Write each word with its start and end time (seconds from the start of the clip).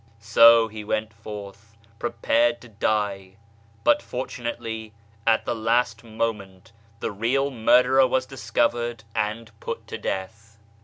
So 0.19 0.67
he 0.67 0.83
went 0.83 1.13
forth, 1.13 1.77
pre 1.99 2.09
pared 2.09 2.59
to 2.61 2.67
die; 2.67 3.35
but 3.83 4.01
fortunately 4.01 4.93
at 5.27 5.45
the 5.45 5.53
last 5.53 6.03
moment 6.03 6.71
the 7.01 7.11
real 7.11 7.51
murderer 7.51 8.07
was 8.07 8.25
discovered 8.25 9.03
and 9.15 9.51
put 9.59 9.85
to 9.89 9.99
death. 9.99 10.57